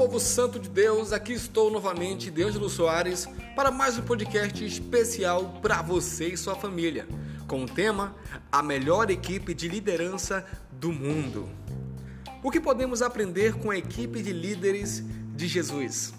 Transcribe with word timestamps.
povo 0.00 0.18
santo 0.18 0.58
de 0.58 0.70
Deus, 0.70 1.12
aqui 1.12 1.34
estou 1.34 1.70
novamente, 1.70 2.30
Deângelo 2.30 2.70
Soares, 2.70 3.28
para 3.54 3.70
mais 3.70 3.98
um 3.98 4.02
podcast 4.02 4.64
especial 4.64 5.60
para 5.60 5.82
você 5.82 6.28
e 6.28 6.38
sua 6.38 6.54
família, 6.54 7.06
com 7.46 7.64
o 7.64 7.68
tema 7.68 8.16
A 8.50 8.62
melhor 8.62 9.10
equipe 9.10 9.52
de 9.52 9.68
liderança 9.68 10.42
do 10.72 10.90
mundo. 10.90 11.50
O 12.42 12.50
que 12.50 12.58
podemos 12.58 13.02
aprender 13.02 13.52
com 13.58 13.70
a 13.70 13.76
equipe 13.76 14.22
de 14.22 14.32
líderes 14.32 15.04
de 15.36 15.46
Jesus? 15.46 16.14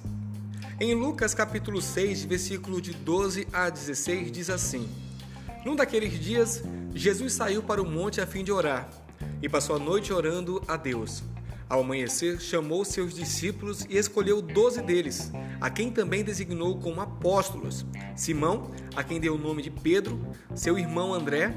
Em 0.79 0.93
Lucas 0.93 1.33
capítulo 1.33 1.81
6, 1.81 2.25
versículo 2.25 2.79
de 2.79 2.93
12 2.93 3.47
a 3.51 3.67
16, 3.67 4.31
diz 4.31 4.51
assim: 4.51 4.87
Num 5.65 5.75
daqueles 5.75 6.19
dias, 6.19 6.61
Jesus 6.93 7.33
saiu 7.33 7.63
para 7.63 7.81
o 7.81 7.89
monte 7.89 8.21
a 8.21 8.27
fim 8.27 8.43
de 8.43 8.51
orar, 8.51 8.87
e 9.41 9.49
passou 9.49 9.75
a 9.75 9.79
noite 9.79 10.13
orando 10.13 10.61
a 10.67 10.77
Deus. 10.77 11.30
Ao 11.71 11.79
amanhecer, 11.79 12.41
chamou 12.41 12.83
seus 12.83 13.13
discípulos 13.13 13.85
e 13.89 13.95
escolheu 13.95 14.41
doze 14.41 14.81
deles, 14.81 15.31
a 15.61 15.69
quem 15.69 15.89
também 15.89 16.21
designou 16.21 16.77
como 16.77 16.99
apóstolos: 16.99 17.85
Simão, 18.13 18.69
a 18.93 19.01
quem 19.05 19.21
deu 19.21 19.35
o 19.35 19.37
nome 19.37 19.61
de 19.61 19.71
Pedro, 19.71 20.19
seu 20.53 20.77
irmão 20.77 21.13
André, 21.13 21.55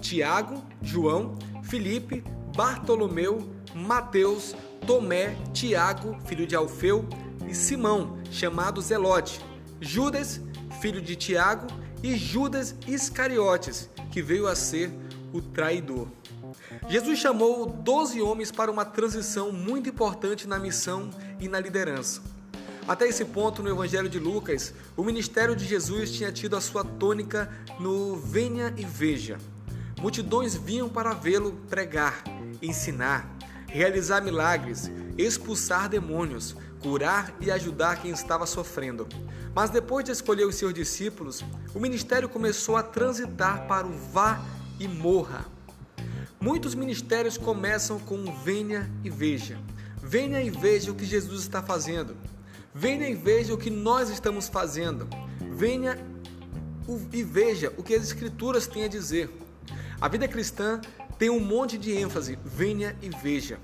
Tiago, 0.00 0.60
João, 0.82 1.38
Filipe, 1.62 2.24
Bartolomeu, 2.56 3.38
Mateus, 3.72 4.56
Tomé, 4.84 5.36
Tiago, 5.52 6.18
filho 6.26 6.44
de 6.44 6.56
Alfeu, 6.56 7.08
e 7.48 7.54
Simão, 7.54 8.18
chamado 8.32 8.82
Zelote, 8.82 9.40
Judas, 9.80 10.40
filho 10.80 11.00
de 11.00 11.14
Tiago, 11.14 11.68
e 12.02 12.16
Judas 12.16 12.74
Iscariotes, 12.84 13.88
que 14.10 14.20
veio 14.20 14.48
a 14.48 14.56
ser 14.56 14.90
o 15.32 15.40
traidor. 15.40 16.08
Jesus 16.88 17.18
chamou 17.18 17.66
12 17.66 18.20
homens 18.20 18.50
para 18.50 18.70
uma 18.70 18.84
transição 18.84 19.52
muito 19.52 19.88
importante 19.88 20.46
na 20.46 20.58
missão 20.58 21.10
e 21.40 21.48
na 21.48 21.60
liderança. 21.60 22.20
Até 22.86 23.06
esse 23.06 23.24
ponto, 23.24 23.62
no 23.62 23.68
Evangelho 23.68 24.08
de 24.08 24.18
Lucas, 24.18 24.74
o 24.96 25.04
ministério 25.04 25.54
de 25.54 25.64
Jesus 25.64 26.10
tinha 26.10 26.32
tido 26.32 26.56
a 26.56 26.60
sua 26.60 26.84
tônica 26.84 27.48
no 27.78 28.16
venha 28.16 28.74
e 28.76 28.84
veja. 28.84 29.38
Multidões 30.00 30.56
vinham 30.56 30.88
para 30.88 31.14
vê-lo 31.14 31.52
pregar, 31.70 32.24
ensinar, 32.60 33.30
realizar 33.68 34.20
milagres, 34.20 34.90
expulsar 35.16 35.88
demônios, 35.88 36.56
curar 36.80 37.32
e 37.40 37.52
ajudar 37.52 38.02
quem 38.02 38.10
estava 38.10 38.46
sofrendo. 38.46 39.06
Mas 39.54 39.70
depois 39.70 40.04
de 40.04 40.10
escolher 40.10 40.44
os 40.44 40.56
seus 40.56 40.74
discípulos, 40.74 41.44
o 41.72 41.78
ministério 41.78 42.28
começou 42.28 42.76
a 42.76 42.82
transitar 42.82 43.68
para 43.68 43.86
o 43.86 43.92
vá 43.92 44.44
e 44.80 44.88
morra. 44.88 45.46
Muitos 46.42 46.74
ministérios 46.74 47.38
começam 47.38 48.00
com 48.00 48.24
venha 48.42 48.90
e 49.04 49.08
veja. 49.08 49.60
Venha 50.02 50.42
e 50.42 50.50
veja 50.50 50.90
o 50.90 50.94
que 50.96 51.04
Jesus 51.04 51.42
está 51.42 51.62
fazendo. 51.62 52.16
Venha 52.74 53.08
e 53.08 53.14
veja 53.14 53.54
o 53.54 53.56
que 53.56 53.70
nós 53.70 54.10
estamos 54.10 54.48
fazendo. 54.48 55.08
Venha 55.52 55.96
e 57.12 57.22
veja 57.22 57.72
o 57.76 57.82
que 57.84 57.94
as 57.94 58.02
Escrituras 58.02 58.66
têm 58.66 58.82
a 58.82 58.88
dizer. 58.88 59.30
A 60.00 60.08
vida 60.08 60.26
cristã 60.26 60.80
tem 61.16 61.30
um 61.30 61.38
monte 61.38 61.78
de 61.78 61.92
ênfase, 61.92 62.36
venha 62.44 62.96
e 63.00 63.08
veja. 63.08 63.60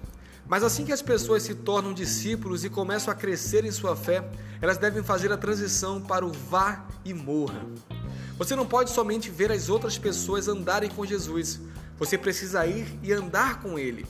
Mas 0.46 0.62
assim 0.62 0.84
que 0.84 0.92
as 0.92 1.02
pessoas 1.02 1.42
se 1.42 1.56
tornam 1.56 1.92
discípulos 1.92 2.64
e 2.64 2.70
começam 2.70 3.12
a 3.12 3.16
crescer 3.16 3.64
em 3.64 3.72
sua 3.72 3.96
fé, 3.96 4.22
elas 4.62 4.78
devem 4.78 5.02
fazer 5.02 5.32
a 5.32 5.36
transição 5.36 6.00
para 6.00 6.24
o 6.24 6.30
vá 6.30 6.86
e 7.04 7.12
morra. 7.12 7.60
Você 8.38 8.54
não 8.54 8.64
pode 8.64 8.90
somente 8.90 9.30
ver 9.30 9.50
as 9.50 9.68
outras 9.68 9.98
pessoas 9.98 10.46
andarem 10.46 10.88
com 10.88 11.04
Jesus, 11.04 11.58
você 11.98 12.16
precisa 12.16 12.66
ir 12.66 12.86
e 13.02 13.12
andar 13.12 13.60
com 13.60 13.78
Ele. 13.78 14.06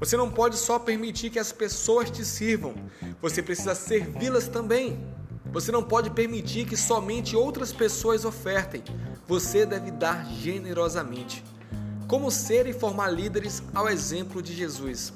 Você 0.00 0.16
não 0.16 0.30
pode 0.30 0.56
só 0.56 0.78
permitir 0.78 1.30
que 1.30 1.38
as 1.38 1.52
pessoas 1.52 2.10
te 2.10 2.24
sirvam, 2.24 2.74
você 3.20 3.42
precisa 3.42 3.74
servi-las 3.74 4.48
também. 4.48 4.98
Você 5.52 5.72
não 5.72 5.82
pode 5.82 6.10
permitir 6.10 6.66
que 6.66 6.76
somente 6.76 7.34
outras 7.34 7.72
pessoas 7.72 8.24
ofertem, 8.24 8.82
você 9.26 9.64
deve 9.64 9.90
dar 9.90 10.26
generosamente. 10.26 11.42
Como 12.06 12.30
ser 12.30 12.66
e 12.66 12.72
formar 12.72 13.10
líderes 13.10 13.62
ao 13.74 13.88
exemplo 13.88 14.42
de 14.42 14.54
Jesus. 14.54 15.12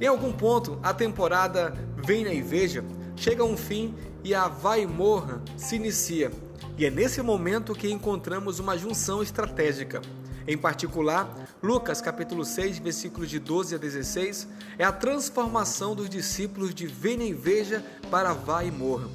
Em 0.00 0.06
algum 0.06 0.32
ponto, 0.32 0.78
a 0.82 0.94
temporada 0.94 1.74
Venha 1.96 2.32
e 2.32 2.40
Veja 2.40 2.84
chega 3.16 3.42
a 3.42 3.46
um 3.46 3.56
fim 3.56 3.94
e 4.24 4.34
a 4.34 4.48
Vai 4.48 4.86
Morra 4.86 5.42
se 5.56 5.76
inicia. 5.76 6.30
E 6.78 6.86
é 6.86 6.90
nesse 6.90 7.20
momento 7.20 7.74
que 7.74 7.90
encontramos 7.90 8.58
uma 8.58 8.78
junção 8.78 9.22
estratégica. 9.22 10.00
Em 10.46 10.56
particular, 10.56 11.32
Lucas 11.62 12.00
capítulo 12.00 12.44
6, 12.44 12.78
versículos 12.78 13.28
de 13.28 13.38
12 13.38 13.74
a 13.74 13.78
16, 13.78 14.48
é 14.78 14.84
a 14.84 14.92
transformação 14.92 15.94
dos 15.94 16.08
discípulos 16.08 16.74
de 16.74 16.86
venha 16.86 17.24
e 17.24 17.32
veja 17.32 17.84
para 18.10 18.32
vá 18.32 18.64
e 18.64 18.70
morra. 18.70 19.08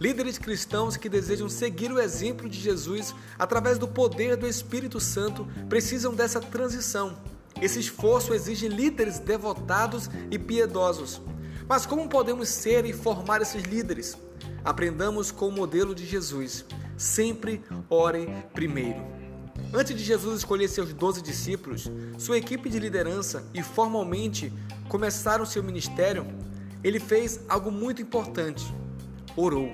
Líderes 0.00 0.38
cristãos 0.38 0.96
que 0.96 1.08
desejam 1.08 1.48
seguir 1.48 1.90
o 1.90 2.00
exemplo 2.00 2.48
de 2.48 2.58
Jesus 2.58 3.12
através 3.36 3.78
do 3.78 3.88
poder 3.88 4.36
do 4.36 4.46
Espírito 4.46 5.00
Santo 5.00 5.48
precisam 5.68 6.14
dessa 6.14 6.40
transição. 6.40 7.18
Esse 7.60 7.80
esforço 7.80 8.32
exige 8.32 8.68
líderes 8.68 9.18
devotados 9.18 10.08
e 10.30 10.38
piedosos. 10.38 11.20
Mas 11.68 11.84
como 11.84 12.08
podemos 12.08 12.48
ser 12.48 12.86
e 12.86 12.92
formar 12.92 13.42
esses 13.42 13.64
líderes? 13.64 14.16
Aprendamos 14.64 15.32
com 15.32 15.48
o 15.48 15.52
modelo 15.52 15.94
de 15.94 16.06
Jesus. 16.06 16.64
Sempre 16.96 17.60
ore 17.90 18.28
primeiro. 18.54 19.17
Antes 19.72 19.94
de 19.94 20.02
Jesus 20.02 20.38
escolher 20.38 20.66
seus 20.68 20.94
doze 20.94 21.20
discípulos, 21.20 21.90
sua 22.16 22.38
equipe 22.38 22.70
de 22.70 22.78
liderança 22.78 23.44
e 23.52 23.62
formalmente 23.62 24.50
começaram 24.88 25.44
seu 25.44 25.62
ministério, 25.62 26.26
ele 26.82 26.98
fez 26.98 27.40
algo 27.48 27.70
muito 27.70 28.00
importante: 28.00 28.74
orou. 29.36 29.70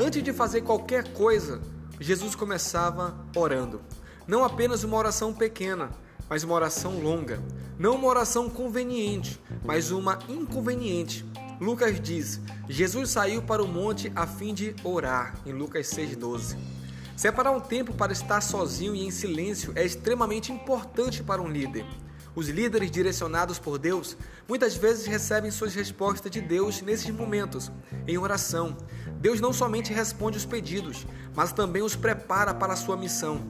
Antes 0.00 0.22
de 0.22 0.32
fazer 0.32 0.60
qualquer 0.60 1.12
coisa, 1.12 1.60
Jesus 1.98 2.36
começava 2.36 3.18
orando. 3.34 3.80
Não 4.26 4.44
apenas 4.44 4.84
uma 4.84 4.96
oração 4.96 5.34
pequena, 5.34 5.90
mas 6.28 6.44
uma 6.44 6.54
oração 6.54 7.00
longa. 7.00 7.42
Não 7.76 7.96
uma 7.96 8.06
oração 8.06 8.48
conveniente, 8.48 9.40
mas 9.64 9.90
uma 9.90 10.20
inconveniente. 10.28 11.26
Lucas 11.60 12.00
diz: 12.00 12.40
Jesus 12.68 13.10
saiu 13.10 13.42
para 13.42 13.64
o 13.64 13.66
monte 13.66 14.12
a 14.14 14.28
fim 14.28 14.54
de 14.54 14.76
orar, 14.84 15.34
em 15.44 15.52
Lucas 15.52 15.88
6,12. 15.88 16.77
Separar 17.18 17.50
um 17.50 17.58
tempo 17.58 17.92
para 17.92 18.12
estar 18.12 18.40
sozinho 18.40 18.94
e 18.94 19.04
em 19.04 19.10
silêncio 19.10 19.72
é 19.74 19.84
extremamente 19.84 20.52
importante 20.52 21.20
para 21.20 21.42
um 21.42 21.48
líder. 21.48 21.84
Os 22.32 22.48
líderes 22.48 22.92
direcionados 22.92 23.58
por 23.58 23.76
Deus 23.76 24.16
muitas 24.46 24.76
vezes 24.76 25.04
recebem 25.04 25.50
suas 25.50 25.74
respostas 25.74 26.30
de 26.30 26.40
Deus 26.40 26.80
nesses 26.80 27.10
momentos, 27.10 27.72
em 28.06 28.16
oração. 28.16 28.76
Deus 29.16 29.40
não 29.40 29.52
somente 29.52 29.92
responde 29.92 30.38
os 30.38 30.46
pedidos, 30.46 31.08
mas 31.34 31.52
também 31.52 31.82
os 31.82 31.96
prepara 31.96 32.54
para 32.54 32.74
a 32.74 32.76
sua 32.76 32.96
missão. 32.96 33.40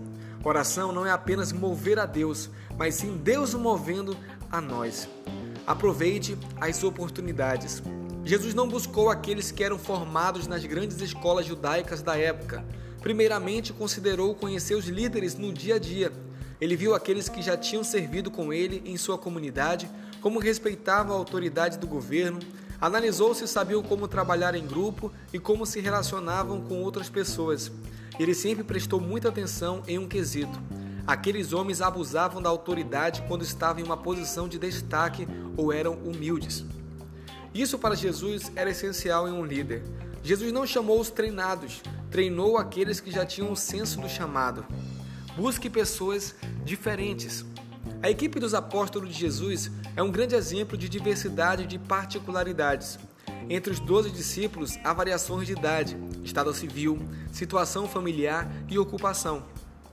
Oração 0.43 0.91
não 0.91 1.05
é 1.05 1.11
apenas 1.11 1.53
mover 1.53 1.99
a 1.99 2.07
Deus, 2.07 2.49
mas 2.75 2.95
sim 2.95 3.19
Deus 3.19 3.53
movendo 3.53 4.17
a 4.51 4.63
nós. 4.63 5.07
Aproveite 5.67 6.39
as 6.59 6.83
oportunidades. 6.83 7.83
Jesus 8.29 8.55
não 8.55 8.69
buscou 8.69 9.11
aqueles 9.11 9.51
que 9.51 9.65
eram 9.65 9.79
formados 9.79 10.47
nas 10.47 10.65
grandes 10.65 11.01
escolas 11.01 11.47
judaicas 11.47 12.03
da 12.03 12.17
época 12.17 12.65
Primeiramente, 13.01 13.73
considerou 13.73 14.35
conhecer 14.35 14.75
os 14.75 14.87
líderes 14.87 15.37
no 15.37 15.53
dia 15.53 15.77
a 15.77 15.79
dia. 15.79 16.13
Ele 16.61 16.77
viu 16.77 16.95
aqueles 16.95 17.29
que 17.29 17.41
já 17.41 17.57
tinham 17.57 17.85
servido 17.85 18.31
com 18.31 18.53
ele 18.53 18.83
em 18.85 18.97
sua 18.97 19.17
comunidade, 19.17 19.89
como 20.21 20.41
respeitavam 20.41 21.15
a 21.15 21.19
autoridade 21.19 21.79
do 21.79 21.87
governo, 21.87 22.41
analisou 22.81 23.35
se 23.35 23.47
sabiam 23.47 23.83
como 23.83 24.09
trabalhar 24.09 24.55
em 24.55 24.67
grupo 24.67 25.13
e 25.33 25.39
como 25.39 25.65
se 25.65 25.81
relacionavam 25.81 26.61
com 26.61 26.83
outras 26.83 27.09
pessoas. 27.09 27.71
Ele 28.19 28.35
sempre 28.35 28.65
prestou 28.65 29.01
muita 29.01 29.29
atenção 29.29 29.83
em 29.87 29.99
um 29.99 30.09
quesito. 30.09 30.61
Aqueles 31.07 31.53
homens 31.53 31.81
abusavam 31.81 32.43
da 32.43 32.51
autoridade 32.51 33.23
quando 33.29 33.43
estavam 33.43 33.81
em 33.81 33.85
uma 33.85 33.97
posição 33.97 34.49
de 34.49 34.59
destaque 34.59 35.27
ou 35.57 35.73
eram 35.73 35.95
humildes. 35.95 36.65
Isso 37.59 37.77
para 37.77 37.97
Jesus 37.97 38.53
era 38.55 38.71
essencial 38.71 39.27
em 39.27 39.33
um 39.33 39.45
líder. 39.45 39.83
Jesus 40.23 40.53
não 40.53 40.65
chamou 40.65 41.01
os 41.01 41.11
treinados, 41.11 41.83
treinou 42.09 42.57
aqueles 42.57 43.01
que 43.01 43.11
já 43.11 43.27
tinham 43.27 43.51
o 43.51 43.57
senso 43.57 44.01
do 44.01 44.09
chamado. 44.09 44.65
Busque 45.37 45.69
pessoas 45.69 46.37
diferentes. 46.65 47.45
A 48.01 48.09
equipe 48.09 48.39
dos 48.39 48.55
apóstolos 48.55 49.09
de 49.09 49.19
Jesus 49.19 49.73
é 49.97 50.03
um 50.05 50.13
grande 50.13 50.37
exemplo 50.37 50.79
de 50.79 50.89
diversidade 50.89 51.67
de 51.67 51.81
particularidades. 51.81 52.97
Entre 53.51 53.73
os 53.73 53.81
doze 53.81 54.13
discípulos 54.13 54.79
há 54.85 54.93
variações 54.93 55.45
de 55.45 55.55
idade, 55.55 55.97
estado 56.23 56.55
civil, 56.55 56.97
situação 57.33 57.89
familiar 57.89 58.49
e 58.69 58.79
ocupação. 58.79 59.45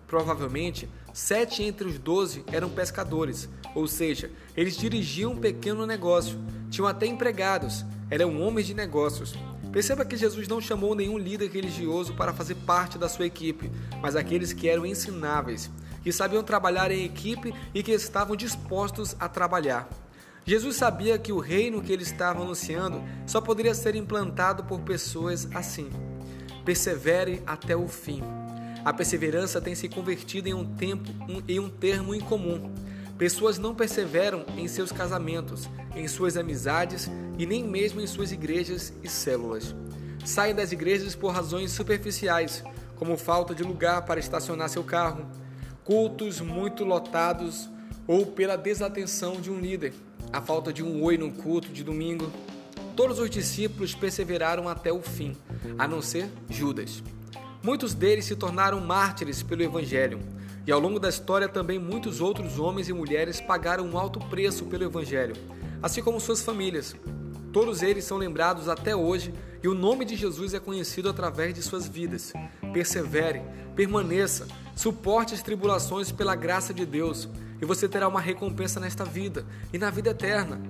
Provavelmente, 0.05 0.87
sete 1.15 1.63
entre 1.63 1.87
os 1.87 1.97
doze 1.97 2.43
eram 2.51 2.69
pescadores, 2.69 3.47
ou 3.73 3.87
seja, 3.87 4.29
eles 4.53 4.75
dirigiam 4.75 5.31
um 5.31 5.37
pequeno 5.37 5.85
negócio, 5.85 6.37
tinham 6.69 6.85
até 6.85 7.05
empregados, 7.05 7.85
eram 8.11 8.41
homens 8.41 8.67
de 8.67 8.73
negócios. 8.73 9.33
Perceba 9.71 10.03
que 10.03 10.17
Jesus 10.17 10.45
não 10.45 10.59
chamou 10.59 10.93
nenhum 10.93 11.17
líder 11.17 11.49
religioso 11.49 12.13
para 12.15 12.33
fazer 12.33 12.55
parte 12.55 12.97
da 12.97 13.07
sua 13.07 13.25
equipe, 13.25 13.71
mas 14.01 14.13
aqueles 14.17 14.51
que 14.51 14.67
eram 14.67 14.85
ensináveis, 14.85 15.71
que 16.03 16.11
sabiam 16.11 16.43
trabalhar 16.43 16.91
em 16.91 17.05
equipe 17.05 17.55
e 17.73 17.81
que 17.81 17.93
estavam 17.93 18.35
dispostos 18.35 19.15
a 19.17 19.29
trabalhar. 19.29 19.87
Jesus 20.45 20.75
sabia 20.75 21.17
que 21.17 21.31
o 21.31 21.39
reino 21.39 21.81
que 21.81 21.93
ele 21.93 22.03
estava 22.03 22.41
anunciando 22.41 23.01
só 23.25 23.39
poderia 23.39 23.73
ser 23.73 23.95
implantado 23.95 24.65
por 24.65 24.81
pessoas 24.81 25.47
assim. 25.55 25.89
Persevere 26.65 27.41
até 27.47 27.73
o 27.73 27.87
fim. 27.87 28.21
A 28.85 28.93
perseverança 28.93 29.59
tem 29.59 29.73
se 29.73 29.89
convertido 29.89 30.47
em 30.47 30.53
um 30.53 30.63
tempo 30.63 31.11
em 31.47 31.59
um 31.59 31.67
termo 31.67 32.13
incomum. 32.13 32.71
Pessoas 33.17 33.57
não 33.57 33.73
perseveram 33.73 34.45
em 34.55 34.67
seus 34.67 34.91
casamentos, 34.91 35.67
em 35.95 36.07
suas 36.07 36.37
amizades 36.37 37.09
e 37.39 37.47
nem 37.47 37.63
mesmo 37.63 37.99
em 37.99 38.05
suas 38.05 38.31
igrejas 38.31 38.93
e 39.01 39.09
células. 39.09 39.75
Saem 40.23 40.53
das 40.53 40.71
igrejas 40.71 41.15
por 41.15 41.33
razões 41.33 41.71
superficiais, 41.71 42.63
como 42.95 43.17
falta 43.17 43.55
de 43.55 43.63
lugar 43.63 44.05
para 44.05 44.19
estacionar 44.19 44.69
seu 44.69 44.83
carro, 44.83 45.25
cultos 45.83 46.39
muito 46.39 46.83
lotados 46.83 47.67
ou 48.05 48.27
pela 48.27 48.55
desatenção 48.55 49.41
de 49.41 49.49
um 49.49 49.59
líder, 49.59 49.93
a 50.31 50.41
falta 50.41 50.71
de 50.71 50.83
um 50.83 51.01
oi 51.01 51.17
no 51.17 51.31
culto 51.31 51.69
de 51.69 51.83
domingo. 51.83 52.31
Todos 52.95 53.17
os 53.17 53.31
discípulos 53.31 53.95
perseveraram 53.95 54.69
até 54.69 54.93
o 54.93 55.01
fim, 55.01 55.35
a 55.75 55.87
não 55.87 56.03
ser 56.03 56.29
Judas. 56.47 57.01
Muitos 57.65 57.95
deles 57.95 58.25
se 58.25 58.35
tornaram 58.35 58.79
mártires 58.79 59.41
pelo 59.41 59.63
Evangelho, 59.63 60.19
e 60.67 60.71
ao 60.71 60.79
longo 60.79 60.99
da 60.99 61.09
história 61.09 61.49
também 61.49 61.79
muitos 61.79 62.21
outros 62.21 62.59
homens 62.59 62.89
e 62.89 62.93
mulheres 62.93 63.41
pagaram 63.41 63.87
um 63.87 63.97
alto 63.97 64.19
preço 64.19 64.65
pelo 64.65 64.83
Evangelho, 64.83 65.35
assim 65.81 65.99
como 66.03 66.21
suas 66.21 66.43
famílias. 66.43 66.95
Todos 67.51 67.81
eles 67.81 68.05
são 68.05 68.19
lembrados 68.19 68.69
até 68.69 68.95
hoje 68.95 69.33
e 69.63 69.67
o 69.67 69.73
nome 69.73 70.05
de 70.05 70.15
Jesus 70.15 70.53
é 70.53 70.59
conhecido 70.59 71.09
através 71.09 71.55
de 71.55 71.63
suas 71.63 71.87
vidas. 71.87 72.33
Persevere, 72.71 73.41
permaneça, 73.75 74.47
suporte 74.75 75.33
as 75.33 75.41
tribulações 75.41 76.11
pela 76.11 76.35
graça 76.35 76.71
de 76.71 76.85
Deus 76.85 77.27
e 77.59 77.65
você 77.65 77.89
terá 77.89 78.07
uma 78.07 78.21
recompensa 78.21 78.79
nesta 78.79 79.03
vida 79.03 79.43
e 79.73 79.79
na 79.79 79.89
vida 79.89 80.11
eterna. 80.11 80.61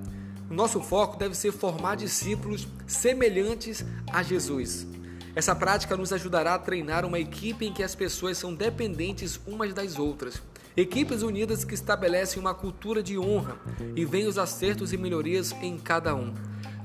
Nosso 0.49 0.79
foco 0.79 1.17
deve 1.17 1.35
ser 1.35 1.51
formar 1.51 1.95
discípulos 1.95 2.65
semelhantes 2.87 3.83
a 4.13 4.23
Jesus. 4.23 4.87
Essa 5.35 5.53
prática 5.53 5.97
nos 5.97 6.13
ajudará 6.13 6.55
a 6.55 6.59
treinar 6.59 7.05
uma 7.05 7.19
equipe 7.19 7.65
em 7.65 7.73
que 7.73 7.83
as 7.83 7.93
pessoas 7.93 8.37
são 8.37 8.55
dependentes 8.55 9.37
umas 9.45 9.73
das 9.73 9.99
outras. 9.99 10.41
Equipes 10.77 11.21
unidas 11.21 11.65
que 11.65 11.73
estabelecem 11.73 12.39
uma 12.39 12.53
cultura 12.53 13.03
de 13.03 13.19
honra 13.19 13.57
e 13.97 14.05
veem 14.05 14.27
os 14.27 14.37
acertos 14.37 14.93
e 14.93 14.97
melhorias 14.97 15.51
em 15.61 15.77
cada 15.77 16.15
um. 16.15 16.33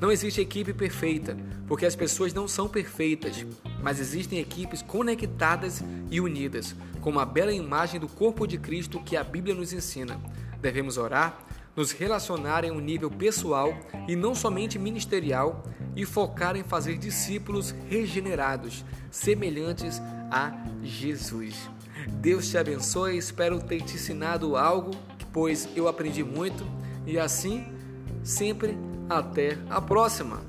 Não 0.00 0.10
existe 0.10 0.40
equipe 0.40 0.72
perfeita, 0.72 1.36
porque 1.68 1.86
as 1.86 1.94
pessoas 1.94 2.34
não 2.34 2.48
são 2.48 2.68
perfeitas, 2.68 3.46
mas 3.82 4.00
existem 4.00 4.40
equipes 4.40 4.82
conectadas 4.82 5.84
e 6.10 6.20
unidas, 6.20 6.74
com 7.00 7.10
uma 7.10 7.26
bela 7.26 7.52
imagem 7.52 8.00
do 8.00 8.08
corpo 8.08 8.48
de 8.48 8.58
Cristo 8.58 8.98
que 9.00 9.16
a 9.16 9.22
Bíblia 9.22 9.54
nos 9.54 9.72
ensina. 9.72 10.20
Devemos 10.60 10.98
orar, 10.98 11.46
nos 11.76 11.92
relacionar 11.92 12.64
em 12.64 12.70
um 12.70 12.80
nível 12.80 13.10
pessoal 13.10 13.74
e 14.08 14.16
não 14.16 14.34
somente 14.34 14.78
ministerial 14.78 15.62
e 15.94 16.04
focar 16.04 16.56
em 16.56 16.62
fazer 16.62 16.98
discípulos 16.98 17.74
regenerados, 17.88 18.84
semelhantes 19.10 20.00
a 20.30 20.52
Jesus. 20.82 21.68
Deus 22.08 22.48
te 22.48 22.56
abençoe, 22.56 23.16
espero 23.16 23.60
ter 23.60 23.82
te 23.82 23.94
ensinado 23.94 24.56
algo, 24.56 24.92
pois 25.32 25.68
eu 25.76 25.88
aprendi 25.88 26.24
muito 26.24 26.64
e 27.06 27.18
assim, 27.18 27.66
sempre 28.22 28.76
até 29.08 29.58
a 29.68 29.80
próxima. 29.80 30.40